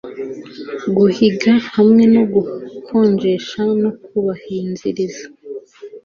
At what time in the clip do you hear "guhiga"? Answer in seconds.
0.97-1.53